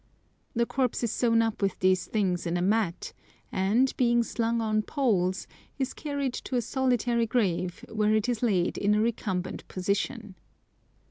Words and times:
The 0.55 0.65
corpse 0.65 1.03
is 1.03 1.11
sewn 1.11 1.43
up 1.43 1.61
with 1.61 1.77
these 1.77 2.07
things 2.07 2.47
in 2.47 2.57
a 2.57 2.61
mat, 2.63 3.13
and, 3.51 3.95
being 3.97 4.23
slung 4.23 4.59
on 4.59 4.81
poles, 4.81 5.45
is 5.77 5.93
carried 5.93 6.33
to 6.33 6.55
a 6.55 6.61
solitary 6.63 7.27
grave, 7.27 7.85
where 7.87 8.15
it 8.15 8.27
is 8.27 8.41
laid 8.41 8.79
in 8.79 8.95
a 8.95 8.99
recumbent 8.99 9.67
position. 9.67 10.33